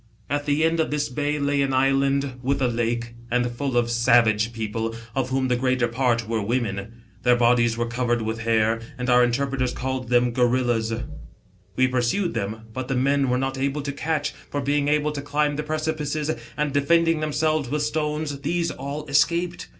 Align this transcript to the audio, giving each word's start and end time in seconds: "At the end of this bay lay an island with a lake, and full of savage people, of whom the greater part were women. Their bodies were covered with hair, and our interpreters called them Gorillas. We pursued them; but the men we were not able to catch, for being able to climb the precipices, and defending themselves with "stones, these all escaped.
"At 0.31 0.47
the 0.47 0.63
end 0.63 0.79
of 0.79 0.89
this 0.89 1.09
bay 1.09 1.37
lay 1.37 1.61
an 1.61 1.73
island 1.73 2.39
with 2.41 2.59
a 2.59 2.67
lake, 2.67 3.13
and 3.29 3.51
full 3.51 3.77
of 3.77 3.91
savage 3.91 4.51
people, 4.51 4.95
of 5.13 5.29
whom 5.29 5.47
the 5.47 5.55
greater 5.55 5.87
part 5.87 6.27
were 6.27 6.41
women. 6.41 7.03
Their 7.21 7.35
bodies 7.35 7.77
were 7.77 7.85
covered 7.85 8.23
with 8.23 8.39
hair, 8.39 8.79
and 8.97 9.11
our 9.11 9.23
interpreters 9.23 9.73
called 9.73 10.09
them 10.09 10.31
Gorillas. 10.31 10.91
We 11.75 11.87
pursued 11.87 12.33
them; 12.33 12.61
but 12.73 12.87
the 12.87 12.95
men 12.95 13.25
we 13.25 13.33
were 13.33 13.37
not 13.37 13.59
able 13.59 13.83
to 13.83 13.91
catch, 13.91 14.31
for 14.49 14.59
being 14.59 14.87
able 14.87 15.11
to 15.11 15.21
climb 15.21 15.55
the 15.55 15.61
precipices, 15.61 16.31
and 16.57 16.73
defending 16.73 17.19
themselves 17.19 17.69
with 17.69 17.83
"stones, 17.83 18.39
these 18.41 18.71
all 18.71 19.05
escaped. 19.05 19.67